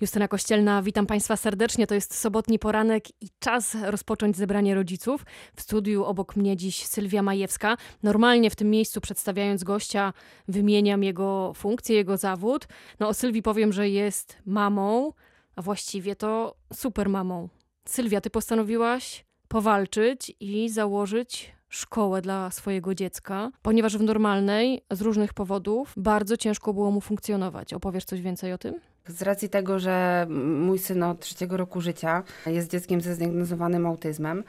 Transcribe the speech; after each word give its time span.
Justyna 0.00 0.28
Kościelna, 0.28 0.82
witam 0.82 1.06
Państwa 1.06 1.36
serdecznie. 1.36 1.86
To 1.86 1.94
jest 1.94 2.14
sobotni 2.14 2.58
poranek 2.58 3.22
i 3.22 3.28
czas 3.38 3.76
rozpocząć 3.82 4.36
zebranie 4.36 4.74
rodziców. 4.74 5.26
W 5.56 5.60
studiu 5.60 6.04
obok 6.04 6.36
mnie 6.36 6.56
dziś 6.56 6.86
Sylwia 6.86 7.22
Majewska. 7.22 7.76
Normalnie 8.02 8.50
w 8.50 8.56
tym 8.56 8.70
miejscu 8.70 9.00
przedstawiając 9.00 9.64
gościa 9.64 10.12
wymieniam 10.48 11.02
jego 11.02 11.52
funkcję, 11.56 11.96
jego 11.96 12.16
zawód. 12.16 12.66
No 13.00 13.08
o 13.08 13.14
Sylwii 13.14 13.42
powiem, 13.42 13.72
że 13.72 13.88
jest 13.88 14.38
mamą, 14.46 15.12
a 15.56 15.62
właściwie 15.62 16.16
to 16.16 16.56
super 16.72 17.08
mamą. 17.08 17.48
Sylwia, 17.88 18.20
ty 18.20 18.30
postanowiłaś 18.30 19.24
powalczyć 19.48 20.32
i 20.40 20.68
założyć 20.68 21.54
szkołę 21.68 22.22
dla 22.22 22.50
swojego 22.50 22.94
dziecka, 22.94 23.50
ponieważ 23.62 23.98
w 23.98 24.02
normalnej 24.02 24.82
z 24.90 25.00
różnych 25.00 25.34
powodów 25.34 25.94
bardzo 25.96 26.36
ciężko 26.36 26.74
było 26.74 26.90
mu 26.90 27.00
funkcjonować. 27.00 27.74
Opowiesz 27.74 28.04
coś 28.04 28.20
więcej 28.20 28.52
o 28.52 28.58
tym? 28.58 28.93
Z 29.08 29.22
racji 29.22 29.48
tego, 29.48 29.78
że 29.78 30.26
mój 30.30 30.78
syn 30.78 31.02
od 31.02 31.20
trzeciego 31.20 31.56
roku 31.56 31.80
życia 31.80 32.22
jest 32.46 32.70
dzieckiem 32.70 33.00
ze 33.00 33.14
zdiagnozowanym 33.14 33.86
autyzmem 33.86 34.44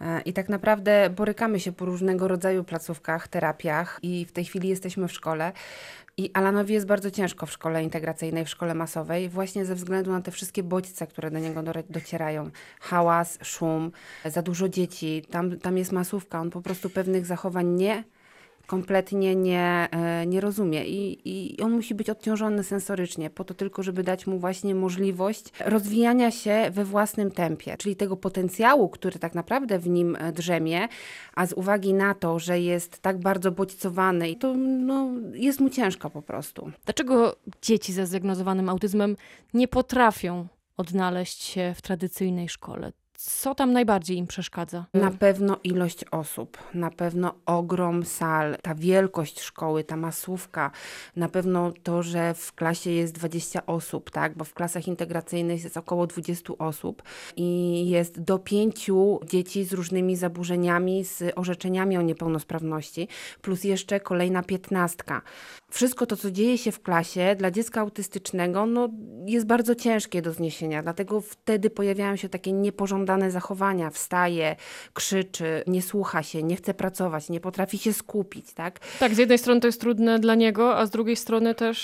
e, 0.00 0.20
i 0.20 0.32
tak 0.32 0.48
naprawdę 0.48 1.10
borykamy 1.10 1.60
się 1.60 1.72
po 1.72 1.84
różnego 1.84 2.28
rodzaju 2.28 2.64
placówkach, 2.64 3.28
terapiach 3.28 3.98
i 4.02 4.24
w 4.24 4.32
tej 4.32 4.44
chwili 4.44 4.68
jesteśmy 4.68 5.08
w 5.08 5.12
szkole. 5.12 5.52
I 6.16 6.30
Alanowi 6.34 6.74
jest 6.74 6.86
bardzo 6.86 7.10
ciężko 7.10 7.46
w 7.46 7.52
szkole 7.52 7.82
integracyjnej, 7.82 8.44
w 8.44 8.48
szkole 8.48 8.74
masowej, 8.74 9.28
właśnie 9.28 9.64
ze 9.64 9.74
względu 9.74 10.12
na 10.12 10.20
te 10.20 10.30
wszystkie 10.30 10.62
bodźce, 10.62 11.06
które 11.06 11.30
do 11.30 11.38
niego 11.38 11.62
docierają. 11.90 12.50
Hałas, 12.80 13.38
szum, 13.42 13.92
za 14.24 14.42
dużo 14.42 14.68
dzieci, 14.68 15.24
tam, 15.30 15.58
tam 15.58 15.78
jest 15.78 15.92
masówka, 15.92 16.40
on 16.40 16.50
po 16.50 16.60
prostu 16.60 16.90
pewnych 16.90 17.26
zachowań 17.26 17.66
nie 17.66 18.04
kompletnie 18.70 19.36
nie, 19.36 19.88
e, 19.90 20.26
nie 20.26 20.40
rozumie 20.40 20.84
I, 20.84 21.20
i 21.24 21.60
on 21.60 21.72
musi 21.72 21.94
być 21.94 22.10
odciążony 22.10 22.64
sensorycznie 22.64 23.30
po 23.30 23.44
to 23.44 23.54
tylko, 23.54 23.82
żeby 23.82 24.02
dać 24.02 24.26
mu 24.26 24.38
właśnie 24.38 24.74
możliwość 24.74 25.44
rozwijania 25.64 26.30
się 26.30 26.70
we 26.72 26.84
własnym 26.84 27.30
tempie, 27.30 27.76
czyli 27.78 27.96
tego 27.96 28.16
potencjału, 28.16 28.88
który 28.88 29.18
tak 29.18 29.34
naprawdę 29.34 29.78
w 29.78 29.88
nim 29.88 30.16
e, 30.16 30.32
drzemie, 30.32 30.88
a 31.34 31.46
z 31.46 31.52
uwagi 31.52 31.94
na 31.94 32.14
to, 32.14 32.38
że 32.38 32.60
jest 32.60 33.00
tak 33.00 33.18
bardzo 33.18 33.52
bodźcowany, 33.52 34.36
to 34.36 34.54
no, 34.56 35.10
jest 35.32 35.60
mu 35.60 35.70
ciężko 35.70 36.10
po 36.10 36.22
prostu. 36.22 36.72
Dlaczego 36.84 37.36
dzieci 37.62 37.92
ze 37.92 38.06
zdiagnozowanym 38.06 38.68
autyzmem 38.68 39.16
nie 39.54 39.68
potrafią 39.68 40.46
odnaleźć 40.76 41.42
się 41.42 41.74
w 41.76 41.82
tradycyjnej 41.82 42.48
szkole? 42.48 42.92
Co 43.22 43.54
tam 43.54 43.72
najbardziej 43.72 44.16
im 44.16 44.26
przeszkadza? 44.26 44.86
Na 44.94 45.10
pewno 45.10 45.56
ilość 45.64 46.04
osób, 46.10 46.58
na 46.74 46.90
pewno 46.90 47.34
ogrom 47.46 48.04
sal, 48.04 48.56
ta 48.62 48.74
wielkość 48.74 49.40
szkoły, 49.40 49.84
ta 49.84 49.96
masówka, 49.96 50.70
na 51.16 51.28
pewno 51.28 51.72
to, 51.82 52.02
że 52.02 52.34
w 52.34 52.52
klasie 52.52 52.90
jest 52.90 53.14
20 53.14 53.66
osób, 53.66 54.10
tak, 54.10 54.36
bo 54.36 54.44
w 54.44 54.54
klasach 54.54 54.88
integracyjnych 54.88 55.64
jest 55.64 55.76
około 55.76 56.06
20 56.06 56.52
osób 56.58 57.02
i 57.36 57.88
jest 57.90 58.20
do 58.20 58.38
pięciu 58.38 59.20
dzieci 59.26 59.64
z 59.64 59.72
różnymi 59.72 60.16
zaburzeniami, 60.16 61.04
z 61.04 61.22
orzeczeniami 61.36 61.96
o 61.96 62.02
niepełnosprawności, 62.02 63.08
plus 63.40 63.64
jeszcze 63.64 64.00
kolejna 64.00 64.42
piętnastka. 64.42 65.22
Wszystko 65.70 66.06
to, 66.06 66.16
co 66.16 66.30
dzieje 66.30 66.58
się 66.58 66.72
w 66.72 66.82
klasie 66.82 67.36
dla 67.38 67.50
dziecka 67.50 67.80
autystycznego, 67.80 68.66
no, 68.66 68.88
jest 69.26 69.46
bardzo 69.46 69.74
ciężkie 69.74 70.22
do 70.22 70.32
zniesienia, 70.32 70.82
dlatego 70.82 71.20
wtedy 71.20 71.70
pojawiają 71.70 72.16
się 72.16 72.28
takie 72.28 72.52
niepożądane 72.52 73.09
dane 73.10 73.30
zachowania, 73.30 73.90
wstaje, 73.90 74.56
krzyczy, 74.94 75.64
nie 75.66 75.82
słucha 75.82 76.22
się, 76.22 76.42
nie 76.42 76.56
chce 76.56 76.74
pracować, 76.74 77.28
nie 77.28 77.40
potrafi 77.40 77.78
się 77.78 77.92
skupić, 77.92 78.52
tak? 78.52 78.78
Tak, 78.98 79.14
z 79.14 79.18
jednej 79.18 79.38
strony 79.38 79.60
to 79.60 79.66
jest 79.68 79.80
trudne 79.80 80.18
dla 80.18 80.34
niego, 80.34 80.76
a 80.76 80.86
z 80.86 80.90
drugiej 80.90 81.16
strony 81.16 81.54
też 81.54 81.76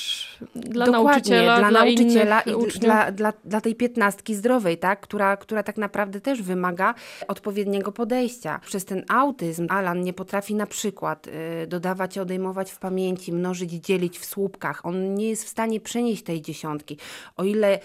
dla 0.54 0.86
Dokładnie, 0.86 1.10
nauczyciela, 1.12 1.58
dla, 1.58 1.70
dla 1.70 1.80
nauczyciela 1.80 2.41
i 2.41 2.54
uczniów. 2.54 2.84
dla, 2.84 3.12
dla, 3.12 3.32
dla 3.44 3.60
tej 3.60 3.74
piętnastki 3.74 4.34
zdrowej, 4.34 4.78
tak? 4.78 5.00
Która, 5.00 5.36
która 5.36 5.62
tak 5.62 5.77
naprawdę 5.77 6.20
też 6.20 6.42
wymaga 6.42 6.94
odpowiedniego 7.28 7.92
podejścia. 7.92 8.60
Przez 8.66 8.84
ten 8.84 9.04
autyzm 9.08 9.66
Alan 9.70 10.00
nie 10.00 10.12
potrafi 10.12 10.54
na 10.54 10.66
przykład 10.66 11.26
y, 11.26 11.66
dodawać, 11.66 12.19
odejmować 12.19 12.72
w 12.72 12.78
pamięci, 12.78 13.32
mnożyć, 13.32 13.70
dzielić 13.72 14.19
w 14.19 14.25
słupkach. 14.25 14.86
On 14.86 15.15
nie 15.15 15.28
jest 15.28 15.44
w 15.44 15.48
stanie 15.48 15.81
przenieść 15.81 16.22
tej 16.22 16.42
dziesiątki. 16.42 16.98
O 17.36 17.44
ile 17.44 17.78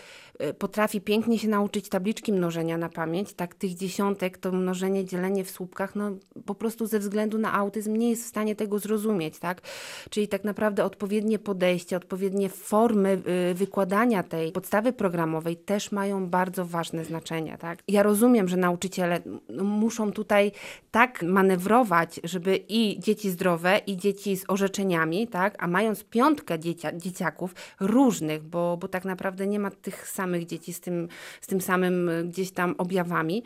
potrafi 0.59 1.01
pięknie 1.01 1.39
się 1.39 1.47
nauczyć 1.47 1.89
tabliczki 1.89 2.33
mnożenia 2.33 2.77
na 2.77 2.89
pamięć, 2.89 3.33
tak 3.33 3.55
tych 3.55 3.73
dziesiątek, 3.73 4.37
to 4.37 4.51
mnożenie, 4.51 5.05
dzielenie 5.05 5.43
w 5.43 5.51
słupkach, 5.51 5.95
no 5.95 6.11
po 6.45 6.55
prostu 6.55 6.85
ze 6.85 6.99
względu 6.99 7.37
na 7.37 7.53
autyzm 7.53 7.95
nie 7.95 8.09
jest 8.09 8.23
w 8.23 8.27
stanie 8.27 8.55
tego 8.55 8.79
zrozumieć, 8.79 9.39
tak? 9.39 9.61
Czyli 10.09 10.27
tak 10.27 10.43
naprawdę 10.43 10.85
odpowiednie 10.85 11.39
podejście, 11.39 11.97
odpowiednie 11.97 12.49
formy 12.49 13.21
y, 13.51 13.53
wykładania 13.53 14.23
tej 14.23 14.51
podstawy 14.51 14.93
programowej 14.93 15.57
też 15.57 15.91
mają 15.91 16.29
bardzo 16.29 16.65
ważne 16.65 17.05
znaczenie, 17.05 17.57
tak? 17.57 17.79
Ja 17.87 18.03
rozumiem, 18.03 18.47
że 18.47 18.57
nauczyciele 18.57 19.21
no, 19.49 19.63
muszą 19.63 20.11
tutaj 20.11 20.51
tak 20.91 21.23
manewrować, 21.23 22.19
żeby 22.23 22.59
i 22.69 22.99
dzieci 22.99 23.29
zdrowe, 23.31 23.77
i 23.87 23.97
dzieci 23.97 24.37
z 24.37 24.45
orzeczeniami, 24.47 25.27
tak? 25.27 25.63
A 25.63 25.67
mając 25.67 26.03
piątkę 26.03 26.59
dziecia, 26.59 26.91
dzieciaków 26.97 27.55
różnych, 27.79 28.43
bo, 28.43 28.77
bo 28.77 28.87
tak 28.87 29.05
naprawdę 29.05 29.47
nie 29.47 29.59
ma 29.59 29.71
tych 29.71 30.07
samych 30.07 30.30
dzieci 30.39 30.73
z 30.73 30.79
tym, 30.79 31.07
z 31.41 31.47
tym 31.47 31.61
samym 31.61 32.09
y, 32.09 32.23
gdzieś 32.23 32.51
tam 32.51 32.75
objawami, 32.77 33.43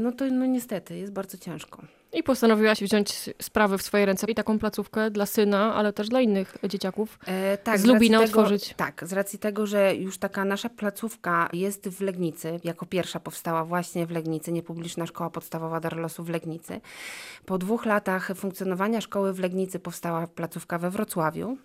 no 0.00 0.12
to 0.12 0.24
no 0.30 0.46
niestety 0.46 0.96
jest 0.96 1.12
bardzo 1.12 1.38
ciężko. 1.38 1.82
I 2.12 2.22
postanowiłaś 2.22 2.82
wziąć 2.82 3.30
sprawy 3.42 3.78
w 3.78 3.82
swoje 3.82 4.06
ręce 4.06 4.26
i 4.30 4.34
taką 4.34 4.58
placówkę 4.58 5.10
dla 5.10 5.26
syna, 5.26 5.74
ale 5.74 5.92
też 5.92 6.08
dla 6.08 6.20
innych 6.20 6.56
dzieciaków 6.68 7.18
e, 7.26 7.58
tak, 7.58 7.78
z, 7.78 7.82
z 7.82 7.84
Lubina 7.84 8.18
tego, 8.18 8.30
otworzyć. 8.30 8.74
Tak, 8.76 9.04
z 9.06 9.12
racji 9.12 9.38
tego, 9.38 9.66
że 9.66 9.94
już 9.94 10.18
taka 10.18 10.44
nasza 10.44 10.68
placówka 10.68 11.48
jest 11.52 11.88
w 11.88 12.00
Legnicy, 12.00 12.60
jako 12.64 12.86
pierwsza 12.86 13.20
powstała 13.20 13.64
właśnie 13.64 14.06
w 14.06 14.10
Legnicy, 14.10 14.52
niepubliczna 14.52 15.06
szkoła 15.06 15.30
podstawowa 15.30 15.80
Darlosu 15.80 16.24
w 16.24 16.28
Legnicy. 16.28 16.80
Po 17.46 17.58
dwóch 17.58 17.86
latach 17.86 18.30
funkcjonowania 18.34 19.00
szkoły 19.00 19.32
w 19.32 19.38
Legnicy 19.38 19.78
powstała 19.78 20.26
placówka 20.26 20.78
we 20.78 20.90
Wrocławiu. 20.90 21.56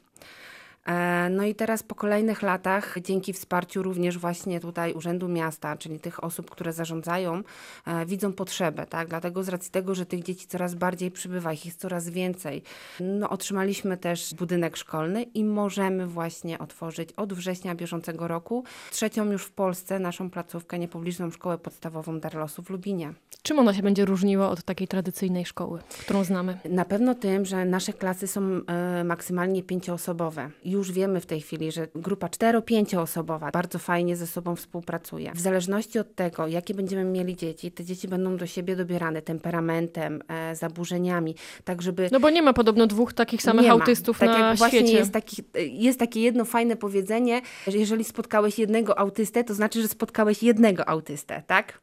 E, 0.85 1.29
no 1.29 1.43
i 1.43 1.55
teraz 1.55 1.83
po 1.83 1.95
kolejnych 1.95 2.41
latach, 2.41 2.95
dzięki 3.01 3.33
wsparciu 3.33 3.83
również 3.83 4.17
właśnie 4.17 4.59
tutaj 4.59 4.93
Urzędu 4.93 5.27
Miasta, 5.27 5.77
czyli 5.77 5.99
tych 5.99 6.23
osób, 6.23 6.49
które 6.49 6.73
zarządzają, 6.73 7.41
e, 7.87 8.05
widzą 8.05 8.33
potrzebę, 8.33 8.85
tak? 8.85 9.07
Dlatego 9.07 9.43
z 9.43 9.49
racji 9.49 9.71
tego, 9.71 9.95
że 9.95 10.05
tych 10.05 10.23
dzieci 10.23 10.47
coraz 10.47 10.75
bardziej 10.75 11.11
przybywa, 11.11 11.53
ich 11.53 11.65
jest 11.65 11.79
coraz 11.79 12.09
więcej, 12.09 12.63
no 12.99 13.29
otrzymaliśmy 13.29 13.97
też 13.97 14.33
budynek 14.33 14.77
szkolny 14.77 15.23
i 15.23 15.43
możemy 15.43 16.07
właśnie 16.07 16.59
otworzyć 16.59 17.13
od 17.13 17.33
września 17.33 17.75
bieżącego 17.75 18.27
roku 18.27 18.63
trzecią 18.91 19.31
już 19.31 19.45
w 19.45 19.51
Polsce 19.51 19.99
naszą 19.99 20.29
placówkę, 20.29 20.79
niepubliczną 20.79 21.31
szkołę 21.31 21.57
podstawową 21.57 22.19
Darlosu 22.19 22.63
w 22.63 22.69
Lubinie. 22.69 23.13
Czym 23.41 23.59
ona 23.59 23.73
się 23.73 23.81
będzie 23.83 24.05
różniła 24.05 24.49
od 24.49 24.63
takiej 24.63 24.87
tradycyjnej 24.87 25.45
szkoły, 25.45 25.79
którą 25.99 26.23
znamy? 26.23 26.59
Na 26.69 26.85
pewno 26.85 27.15
tym, 27.15 27.45
że 27.45 27.65
nasze 27.65 27.93
klasy 27.93 28.27
są 28.27 28.41
e, 28.41 29.03
maksymalnie 29.03 29.63
pięcioosobowe 29.63 30.49
już 30.71 30.91
wiemy 30.91 31.21
w 31.21 31.25
tej 31.25 31.41
chwili, 31.41 31.71
że 31.71 31.87
grupa 31.95 32.27
4-5 32.27 32.97
osobowa 32.99 33.51
bardzo 33.51 33.79
fajnie 33.79 34.15
ze 34.15 34.27
sobą 34.27 34.55
współpracuje. 34.55 35.31
W 35.35 35.39
zależności 35.39 35.99
od 35.99 36.15
tego, 36.15 36.47
jakie 36.47 36.73
będziemy 36.73 37.03
mieli 37.03 37.35
dzieci, 37.35 37.71
te 37.71 37.83
dzieci 37.85 38.07
będą 38.07 38.37
do 38.37 38.47
siebie 38.47 38.75
dobierane 38.75 39.21
temperamentem, 39.21 40.21
e, 40.27 40.55
zaburzeniami, 40.55 41.35
tak 41.63 41.81
żeby... 41.81 42.09
No 42.11 42.19
bo 42.19 42.29
nie 42.29 42.41
ma 42.41 42.53
podobno 42.53 42.87
dwóch 42.87 43.13
takich 43.13 43.41
samych 43.41 43.65
nie 43.65 43.71
autystów 43.71 44.19
tak 44.19 44.29
na 44.29 44.47
jak 44.47 44.57
właśnie 44.57 44.79
świecie. 44.79 44.97
Jest, 44.97 45.11
taki, 45.11 45.43
jest 45.55 45.99
takie 45.99 46.21
jedno 46.21 46.45
fajne 46.45 46.75
powiedzenie, 46.75 47.41
że 47.67 47.77
jeżeli 47.77 48.03
spotkałeś 48.03 48.59
jednego 48.59 48.99
autystę, 48.99 49.43
to 49.43 49.53
znaczy, 49.53 49.81
że 49.81 49.87
spotkałeś 49.87 50.43
jednego 50.43 50.89
autystę, 50.89 51.43
tak? 51.47 51.81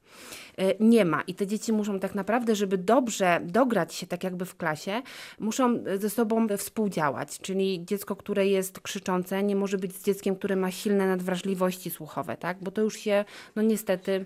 E, 0.58 0.74
nie 0.80 1.04
ma. 1.04 1.22
I 1.22 1.34
te 1.34 1.46
dzieci 1.46 1.72
muszą 1.72 2.00
tak 2.00 2.14
naprawdę, 2.14 2.56
żeby 2.56 2.78
dobrze 2.78 3.40
dograć 3.44 3.94
się 3.94 4.06
tak 4.06 4.24
jakby 4.24 4.44
w 4.44 4.56
klasie, 4.56 5.02
muszą 5.38 5.84
ze 5.98 6.10
sobą 6.10 6.46
współdziałać. 6.56 7.38
Czyli 7.38 7.84
dziecko, 7.84 8.16
które 8.16 8.46
jest 8.46 8.80
krzyczące, 8.80 9.42
nie 9.42 9.56
może 9.56 9.78
być 9.78 9.96
z 9.96 10.04
dzieckiem, 10.04 10.36
które 10.36 10.56
ma 10.56 10.70
silne 10.70 11.06
nadwrażliwości 11.06 11.90
słuchowe, 11.90 12.36
tak? 12.36 12.56
Bo 12.60 12.70
to 12.70 12.82
już 12.82 12.96
się, 12.96 13.24
no 13.56 13.62
niestety 13.62 14.24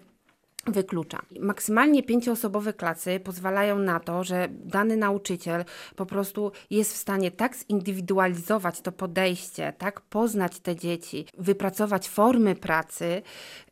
wyklucza. 0.66 1.22
Maksymalnie 1.40 2.02
pięcioosobowe 2.02 2.72
klasy 2.72 3.20
pozwalają 3.20 3.78
na 3.78 4.00
to, 4.00 4.24
że 4.24 4.48
dany 4.50 4.96
nauczyciel 4.96 5.64
po 5.96 6.06
prostu 6.06 6.52
jest 6.70 6.94
w 6.94 6.96
stanie 6.96 7.30
tak 7.30 7.56
zindywidualizować 7.56 8.80
to 8.80 8.92
podejście, 8.92 9.72
tak 9.78 10.00
poznać 10.00 10.60
te 10.60 10.76
dzieci, 10.76 11.26
wypracować 11.38 12.08
formy 12.08 12.54
pracy, 12.54 13.22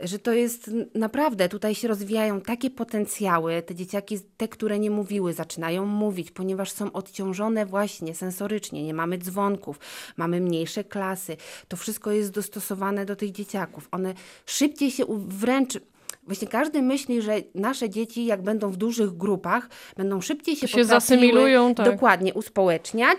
że 0.00 0.18
to 0.18 0.32
jest 0.32 0.70
naprawdę, 0.94 1.48
tutaj 1.48 1.74
się 1.74 1.88
rozwijają 1.88 2.40
takie 2.40 2.70
potencjały, 2.70 3.62
te 3.62 3.74
dzieciaki, 3.74 4.18
te, 4.36 4.48
które 4.48 4.78
nie 4.78 4.90
mówiły, 4.90 5.32
zaczynają 5.32 5.86
mówić, 5.86 6.30
ponieważ 6.30 6.72
są 6.72 6.92
odciążone 6.92 7.66
właśnie 7.66 8.14
sensorycznie, 8.14 8.84
nie 8.84 8.94
mamy 8.94 9.18
dzwonków, 9.18 9.78
mamy 10.16 10.40
mniejsze 10.40 10.84
klasy, 10.84 11.36
to 11.68 11.76
wszystko 11.76 12.10
jest 12.10 12.30
dostosowane 12.30 13.06
do 13.06 13.16
tych 13.16 13.32
dzieciaków. 13.32 13.88
One 13.90 14.14
szybciej 14.46 14.90
się 14.90 15.04
wręcz 15.08 15.78
Właśnie 16.22 16.48
każdy 16.48 16.82
myśli, 16.82 17.22
że 17.22 17.36
nasze 17.54 17.90
dzieci, 17.90 18.24
jak 18.24 18.42
będą 18.42 18.70
w 18.70 18.76
dużych 18.76 19.16
grupach, 19.16 19.68
będą 19.96 20.20
szybciej 20.20 20.56
się, 20.56 20.68
się 20.68 20.84
zasymilują, 20.84 21.74
tak. 21.74 21.86
dokładnie 21.86 22.34
uspołeczniać, 22.34 23.18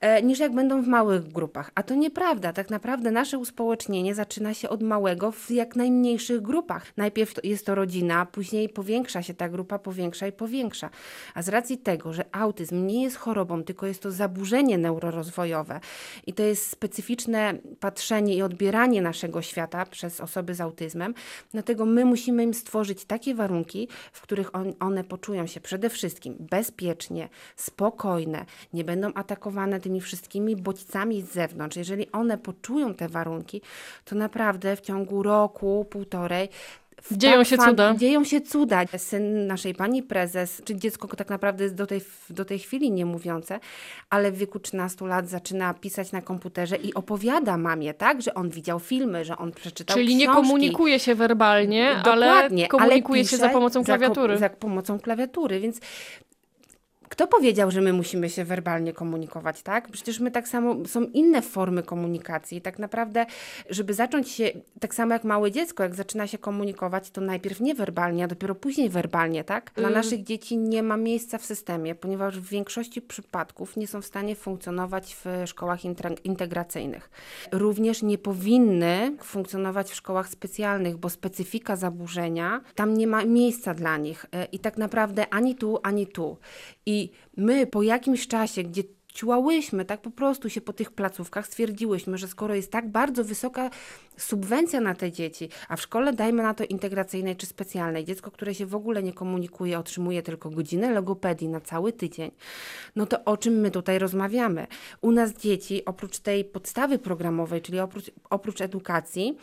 e, 0.00 0.22
niż 0.22 0.38
jak 0.38 0.54
będą 0.54 0.82
w 0.82 0.86
małych 0.86 1.32
grupach. 1.32 1.70
A 1.74 1.82
to 1.82 1.94
nieprawda. 1.94 2.52
Tak 2.52 2.70
naprawdę 2.70 3.10
nasze 3.10 3.38
uspołecznienie 3.38 4.14
zaczyna 4.14 4.54
się 4.54 4.68
od 4.68 4.82
małego 4.82 5.32
w 5.32 5.50
jak 5.50 5.76
najmniejszych 5.76 6.42
grupach. 6.42 6.86
Najpierw 6.96 7.44
jest 7.44 7.66
to 7.66 7.74
rodzina, 7.74 8.26
później 8.26 8.68
powiększa 8.68 9.22
się 9.22 9.34
ta 9.34 9.48
grupa, 9.48 9.78
powiększa 9.78 10.26
i 10.26 10.32
powiększa. 10.32 10.90
A 11.34 11.42
z 11.42 11.48
racji 11.48 11.78
tego, 11.78 12.12
że 12.12 12.24
autyzm 12.32 12.86
nie 12.86 13.02
jest 13.02 13.16
chorobą, 13.16 13.64
tylko 13.64 13.86
jest 13.86 14.02
to 14.02 14.10
zaburzenie 14.10 14.78
neurorozwojowe 14.78 15.80
i 16.26 16.32
to 16.32 16.42
jest 16.42 16.70
specyficzne 16.70 17.54
patrzenie 17.80 18.36
i 18.36 18.42
odbieranie 18.42 19.02
naszego 19.02 19.42
świata 19.42 19.86
przez 19.86 20.20
osoby 20.20 20.54
z 20.54 20.60
autyzmem, 20.60 21.14
dlatego 21.52 21.86
my 21.86 22.04
musimy 22.04 22.41
im 22.42 22.54
stworzyć 22.54 23.04
takie 23.04 23.34
warunki, 23.34 23.88
w 24.12 24.20
których 24.20 24.54
on, 24.54 24.72
one 24.80 25.04
poczują 25.04 25.46
się 25.46 25.60
przede 25.60 25.90
wszystkim 25.90 26.36
bezpiecznie, 26.40 27.28
spokojne, 27.56 28.44
nie 28.72 28.84
będą 28.84 29.12
atakowane 29.14 29.80
tymi 29.80 30.00
wszystkimi 30.00 30.56
bodźcami 30.56 31.22
z 31.22 31.32
zewnątrz. 31.32 31.76
Jeżeli 31.76 32.12
one 32.12 32.38
poczują 32.38 32.94
te 32.94 33.08
warunki, 33.08 33.62
to 34.04 34.16
naprawdę 34.16 34.76
w 34.76 34.80
ciągu 34.80 35.22
roku, 35.22 35.86
półtorej 35.90 36.48
Dzieją 37.10 37.38
tak 37.38 37.46
się 37.46 37.58
cuda. 37.58 37.94
Dzieją 37.94 38.24
się 38.24 38.40
cuda. 38.40 38.80
Syn 38.96 39.46
naszej 39.46 39.74
pani 39.74 40.02
prezes, 40.02 40.62
czy 40.64 40.76
dziecko 40.76 41.08
tak 41.08 41.30
naprawdę 41.30 41.64
jest 41.64 41.76
do 41.76 41.86
tej, 41.86 42.00
do 42.30 42.44
tej 42.44 42.58
chwili 42.58 42.90
nie 42.90 43.06
mówiące, 43.06 43.60
ale 44.10 44.32
w 44.32 44.36
wieku 44.36 44.58
13 44.58 45.06
lat 45.06 45.28
zaczyna 45.28 45.74
pisać 45.74 46.12
na 46.12 46.22
komputerze 46.22 46.76
i 46.76 46.94
opowiada 46.94 47.56
mamie, 47.56 47.94
tak, 47.94 48.22
że 48.22 48.34
on 48.34 48.50
widział 48.50 48.80
filmy, 48.80 49.24
że 49.24 49.36
on 49.36 49.52
przeczytał 49.52 49.96
Czyli 49.96 50.08
książki. 50.08 50.28
nie 50.28 50.34
komunikuje 50.34 50.98
się 50.98 51.14
werbalnie, 51.14 51.96
Dokładnie, 52.04 52.62
ale 52.62 52.68
komunikuje 52.68 53.20
ale 53.20 53.28
się 53.28 53.36
za 53.36 53.48
pomocą 53.48 53.84
klawiatury. 53.84 54.34
Za, 54.34 54.40
za 54.40 54.50
pomocą 54.50 54.98
klawiatury, 54.98 55.60
więc 55.60 55.80
kto 57.12 57.26
powiedział, 57.26 57.70
że 57.70 57.80
my 57.80 57.92
musimy 57.92 58.30
się 58.30 58.44
werbalnie 58.44 58.92
komunikować, 58.92 59.62
tak? 59.62 59.88
Przecież 59.88 60.20
my 60.20 60.30
tak 60.30 60.48
samo, 60.48 60.76
są 60.86 61.02
inne 61.02 61.42
formy 61.42 61.82
komunikacji. 61.82 62.60
Tak 62.60 62.78
naprawdę, 62.78 63.26
żeby 63.70 63.94
zacząć 63.94 64.28
się, 64.28 64.50
tak 64.80 64.94
samo 64.94 65.12
jak 65.12 65.24
małe 65.24 65.50
dziecko, 65.50 65.82
jak 65.82 65.94
zaczyna 65.94 66.26
się 66.26 66.38
komunikować, 66.38 67.10
to 67.10 67.20
najpierw 67.20 67.60
niewerbalnie, 67.60 68.24
a 68.24 68.28
dopiero 68.28 68.54
później 68.54 68.88
werbalnie, 68.90 69.44
tak? 69.44 69.70
Dla 69.76 69.88
Y- 69.88 69.92
naszych 69.92 70.22
dzieci 70.22 70.58
nie 70.58 70.82
ma 70.82 70.96
miejsca 70.96 71.38
w 71.38 71.44
systemie, 71.44 71.94
ponieważ 71.94 72.40
w 72.40 72.48
większości 72.48 73.02
przypadków 73.02 73.76
nie 73.76 73.86
są 73.86 74.02
w 74.02 74.06
stanie 74.06 74.36
funkcjonować 74.36 75.16
w 75.24 75.42
szkołach 75.46 75.80
integracyjnych. 76.24 77.10
Również 77.52 78.02
nie 78.02 78.18
powinny 78.18 79.16
funkcjonować 79.22 79.90
w 79.90 79.94
szkołach 79.94 80.28
specjalnych, 80.28 80.96
bo 80.96 81.08
specyfika 81.10 81.76
zaburzenia, 81.76 82.60
tam 82.74 82.94
nie 82.94 83.06
ma 83.06 83.24
miejsca 83.24 83.74
dla 83.74 83.96
nich. 83.96 84.26
E, 84.32 84.44
I 84.44 84.58
tak 84.58 84.76
naprawdę 84.76 85.34
ani 85.34 85.54
tu, 85.54 85.78
ani 85.82 86.06
tu. 86.06 86.36
I 86.86 87.01
my 87.36 87.66
po 87.66 87.82
jakimś 87.82 88.28
czasie, 88.28 88.62
gdzie 88.62 88.82
ciłałyśmy, 89.14 89.84
tak 89.84 90.00
po 90.00 90.10
prostu 90.10 90.50
się 90.50 90.60
po 90.60 90.72
tych 90.72 90.90
placówkach, 90.90 91.46
stwierdziłyśmy, 91.46 92.18
że 92.18 92.28
skoro 92.28 92.54
jest 92.54 92.72
tak 92.72 92.88
bardzo 92.88 93.24
wysoka 93.24 93.70
subwencja 94.16 94.80
na 94.80 94.94
te 94.94 95.12
dzieci, 95.12 95.48
a 95.68 95.76
w 95.76 95.80
szkole 95.80 96.12
dajmy 96.12 96.42
na 96.42 96.54
to 96.54 96.64
integracyjnej 96.64 97.36
czy 97.36 97.46
specjalnej, 97.46 98.04
dziecko, 98.04 98.30
które 98.30 98.54
się 98.54 98.66
w 98.66 98.74
ogóle 98.74 99.02
nie 99.02 99.12
komunikuje, 99.12 99.78
otrzymuje 99.78 100.22
tylko 100.22 100.50
godzinę 100.50 100.90
logopedii 100.92 101.48
na 101.48 101.60
cały 101.60 101.92
tydzień, 101.92 102.30
no 102.96 103.06
to 103.06 103.24
o 103.24 103.36
czym 103.36 103.54
my 103.54 103.70
tutaj 103.70 103.98
rozmawiamy? 103.98 104.66
U 105.00 105.10
nas 105.10 105.32
dzieci, 105.32 105.84
oprócz 105.84 106.18
tej 106.18 106.44
podstawy 106.44 106.98
programowej, 106.98 107.62
czyli 107.62 107.80
oprócz, 107.80 108.10
oprócz 108.30 108.60
edukacji, 108.60 109.36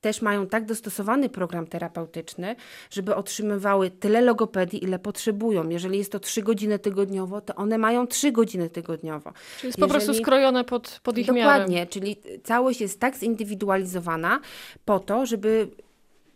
też 0.00 0.22
mają 0.22 0.46
tak 0.46 0.64
dostosowany 0.66 1.28
program 1.28 1.66
terapeutyczny, 1.66 2.56
żeby 2.90 3.14
otrzymywały 3.14 3.90
tyle 3.90 4.20
logopedii, 4.20 4.84
ile 4.84 4.98
potrzebują. 4.98 5.68
Jeżeli 5.68 5.98
jest 5.98 6.12
to 6.12 6.20
3 6.20 6.42
godziny 6.42 6.78
tygodniowo, 6.78 7.40
to 7.40 7.54
one 7.54 7.78
mają 7.78 8.06
3 8.06 8.32
godziny 8.32 8.70
tygodniowo. 8.70 9.32
Czyli 9.58 9.68
jest 9.68 9.78
po 9.80 9.88
prostu 9.88 10.10
Jeżeli- 10.10 10.24
skrojone 10.24 10.64
pod, 10.64 11.00
pod 11.02 11.18
ich 11.18 11.28
miarę. 11.28 11.40
Dokładnie, 11.40 11.86
czyli 11.86 12.16
całość 12.44 12.80
jest 12.80 13.00
tak 13.00 13.16
zindywidualizowana 13.16 14.40
po 14.84 14.98
to, 15.00 15.26
żeby 15.26 15.68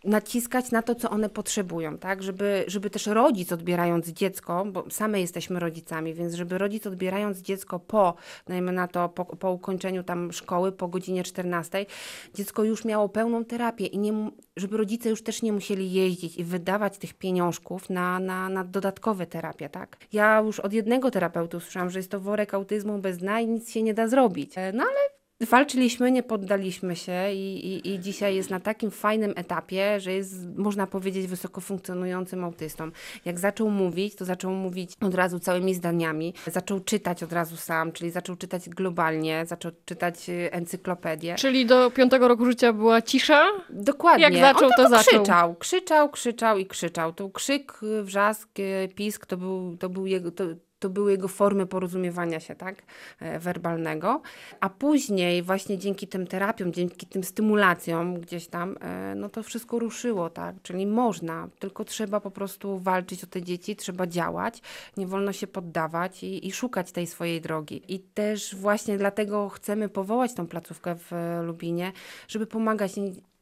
naciskać 0.05 0.71
na 0.71 0.83
to, 0.83 0.95
co 0.95 1.11
one 1.11 1.29
potrzebują, 1.29 1.99
tak? 1.99 2.23
Żeby, 2.23 2.65
żeby 2.67 2.91
też 2.91 3.07
rodzic 3.07 3.53
odbierając 3.53 4.09
dziecko, 4.09 4.65
bo 4.65 4.85
same 4.91 5.21
jesteśmy 5.21 5.61
rodzicami, 5.61 6.15
więc 6.15 6.35
żeby 6.35 6.59
rodzic 6.59 6.87
odbierając 6.87 7.39
dziecko 7.39 7.79
po, 7.79 8.15
dajmy 8.47 8.73
na 8.73 8.89
to, 8.89 9.09
po, 9.09 9.25
po 9.25 9.53
ukończeniu 9.53 10.03
tam 10.03 10.33
szkoły, 10.33 10.73
po 10.73 10.89
godzinie 10.89 11.25
14, 11.25 11.87
dziecko 12.35 12.65
już 12.65 12.85
miało 12.85 13.09
pełną 13.09 13.45
terapię 13.45 13.87
i 13.87 13.99
nie, 13.99 14.31
żeby 14.57 14.77
rodzice 14.77 15.11
już 15.11 15.23
też 15.23 15.43
nie 15.43 15.53
musieli 15.53 15.93
jeździć 15.93 16.37
i 16.37 16.45
wydawać 16.45 16.99
tych 16.99 17.15
pieniążków 17.15 17.91
na, 17.91 18.19
na, 18.19 18.49
na 18.49 18.65
dodatkowe 18.65 19.27
terapie, 19.27 19.69
tak? 19.69 19.97
Ja 20.13 20.41
już 20.41 20.61
od 20.61 20.73
jednego 20.73 21.11
terapeuty 21.11 21.57
usłyszałam, 21.57 21.91
że 21.91 21.99
jest 21.99 22.11
to 22.11 22.21
worek 22.21 22.55
autyzmu 22.55 22.99
bez 22.99 23.19
dna 23.19 23.41
i 23.41 23.47
nic 23.47 23.71
się 23.71 23.83
nie 23.83 23.95
da 23.95 24.09
zrobić. 24.09 24.59
E, 24.59 24.73
No 24.73 24.83
ale 24.83 25.24
Walczyliśmy, 25.47 26.11
nie 26.11 26.23
poddaliśmy 26.23 26.97
się 26.97 27.33
i, 27.33 27.67
i, 27.67 27.95
i 27.95 28.01
dzisiaj 28.01 28.37
jest 28.37 28.51
na 28.51 28.61
takim 28.61 28.91
fajnym 28.91 29.33
etapie, 29.37 30.01
że 30.01 30.13
jest, 30.13 30.35
można 30.57 30.87
powiedzieć, 30.87 31.27
wysoko 31.27 31.61
funkcjonującym 31.61 32.45
autystą. 32.45 32.91
Jak 33.25 33.39
zaczął 33.39 33.71
mówić, 33.71 34.15
to 34.15 34.25
zaczął 34.25 34.51
mówić 34.51 34.93
od 35.01 35.15
razu 35.15 35.39
całymi 35.39 35.75
zdaniami, 35.75 36.35
zaczął 36.47 36.81
czytać 36.81 37.23
od 37.23 37.33
razu 37.33 37.57
sam, 37.57 37.93
czyli 37.93 38.11
zaczął 38.11 38.37
czytać 38.37 38.69
globalnie, 38.69 39.47
zaczął 39.47 39.73
czytać 39.85 40.29
y, 40.29 40.53
encyklopedię. 40.53 41.35
Czyli 41.35 41.67
do 41.67 41.91
piątego 41.91 42.29
roku 42.29 42.47
życia 42.47 42.73
była 42.73 43.03
cisza? 43.03 43.47
Dokładnie. 43.71 44.23
Jak 44.23 44.37
zaczął, 44.37 44.71
to 44.77 44.89
zaczął. 44.89 45.23
Krzyczał, 45.23 45.55
krzyczał, 45.55 46.11
krzyczał 46.11 46.59
i 46.59 46.67
krzyczał. 46.67 47.13
To 47.13 47.31
krzyk, 47.31 47.81
y, 47.83 48.03
wrzask, 48.03 48.59
y, 48.59 48.89
pisk 48.95 49.27
to, 49.27 49.37
był, 49.37 49.77
to, 49.77 49.89
był 49.89 50.07
jego, 50.07 50.31
to, 50.31 50.45
to 50.85 50.91
były 50.91 51.11
jego 51.11 51.29
formy 51.29 51.67
porozumiewania 51.67 52.41
się, 52.41 52.55
tak, 52.55 52.83
e, 53.21 53.39
werbalnego. 53.39 54.23
A 54.61 54.71
później 54.71 55.43
właśnie 55.43 55.79
dzięki 55.79 56.09
tym 56.09 56.27
terapiom, 56.27 56.73
dzięki 56.73 57.07
tym 57.07 57.25
stymulacjom 57.25 58.21
gdzieś 58.21 58.47
tam, 58.47 58.77
e, 58.81 59.15
no 59.15 59.29
to 59.29 59.43
wszystko 59.43 59.79
ruszyło, 59.79 60.31
tak, 60.31 60.57
czyli 60.63 60.87
można, 60.87 61.49
tylko 61.59 61.85
trzeba 61.85 62.21
po 62.21 62.31
prostu 62.31 62.79
walczyć 62.79 63.25
o 63.25 63.27
te 63.27 63.43
dzieci, 63.43 63.77
trzeba 63.77 64.07
działać, 64.07 64.63
nie 64.97 65.07
wolno 65.07 65.33
się 65.33 65.47
poddawać 65.47 66.23
i, 66.23 66.47
i 66.47 66.53
szukać 66.53 66.93
tej 66.93 67.07
swojej 67.07 67.41
drogi. 67.41 67.83
I 67.89 68.01
też 68.01 68.57
właśnie 68.57 68.99
dlatego 68.99 69.49
chcemy 69.49 69.89
powołać 69.89 70.35
tą 70.35 70.47
placówkę 70.47 70.97
w 70.97 71.13
e, 71.13 71.43
Lubinie, 71.43 71.93
żeby 72.29 72.47
pomagać 72.47 72.93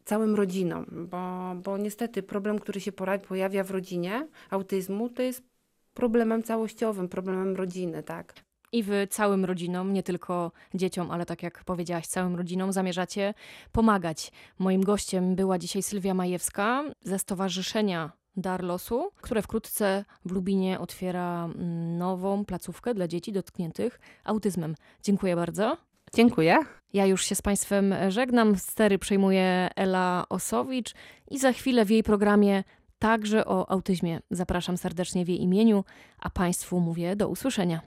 całym 0.04 0.34
rodzinom, 0.34 0.86
bo, 1.10 1.54
bo 1.64 1.78
niestety 1.78 2.22
problem, 2.22 2.58
który 2.58 2.80
się 2.80 2.92
pojawia 3.28 3.64
w 3.64 3.70
rodzinie 3.70 4.28
autyzmu, 4.50 5.08
to 5.08 5.22
jest 5.22 5.51
problemem 5.94 6.42
całościowym, 6.42 7.08
problemem 7.08 7.56
rodziny, 7.56 8.02
tak. 8.02 8.34
I 8.72 8.82
wy 8.82 9.06
całym 9.06 9.44
rodzinom, 9.44 9.92
nie 9.92 10.02
tylko 10.02 10.52
dzieciom, 10.74 11.10
ale 11.10 11.26
tak 11.26 11.42
jak 11.42 11.64
powiedziałaś, 11.64 12.06
całym 12.06 12.36
rodzinom 12.36 12.72
zamierzacie 12.72 13.34
pomagać. 13.72 14.32
Moim 14.58 14.82
gościem 14.82 15.36
była 15.36 15.58
dzisiaj 15.58 15.82
Sylwia 15.82 16.14
Majewska 16.14 16.84
ze 17.00 17.18
Stowarzyszenia 17.18 18.12
Dar 18.36 18.64
Losu, 18.64 19.10
które 19.16 19.42
wkrótce 19.42 20.04
w 20.24 20.32
Lubinie 20.32 20.78
otwiera 20.78 21.44
mm, 21.44 21.98
nową 21.98 22.44
placówkę 22.44 22.94
dla 22.94 23.08
dzieci 23.08 23.32
dotkniętych 23.32 24.00
autyzmem. 24.24 24.74
Dziękuję 25.02 25.36
bardzo. 25.36 25.76
Dziękuję. 26.14 26.58
Ja 26.92 27.06
już 27.06 27.26
się 27.26 27.34
z 27.34 27.42
Państwem 27.42 27.94
żegnam. 28.08 28.56
Stery 28.56 28.98
przejmuje 28.98 29.68
Ela 29.76 30.24
Osowicz 30.28 30.94
i 31.30 31.38
za 31.38 31.52
chwilę 31.52 31.84
w 31.84 31.90
jej 31.90 32.02
programie 32.02 32.64
także 33.02 33.44
o 33.46 33.70
autyzmie. 33.70 34.20
Zapraszam 34.30 34.76
serdecznie 34.76 35.24
w 35.24 35.28
jej 35.28 35.42
imieniu, 35.42 35.84
a 36.18 36.30
Państwu 36.30 36.80
mówię 36.80 37.16
do 37.16 37.28
usłyszenia. 37.28 37.80